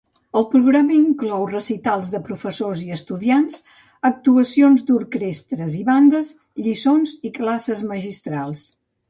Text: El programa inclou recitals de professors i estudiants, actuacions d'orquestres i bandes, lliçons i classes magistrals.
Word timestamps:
El 0.39 0.45
programa 0.51 0.93
inclou 0.99 1.43
recitals 1.51 2.09
de 2.13 2.21
professors 2.29 2.81
i 2.85 2.95
estudiants, 2.95 3.59
actuacions 4.11 4.85
d'orquestres 4.89 5.77
i 5.83 5.87
bandes, 5.91 6.33
lliçons 6.65 7.15
i 7.31 7.35
classes 7.39 7.87
magistrals. 7.93 8.67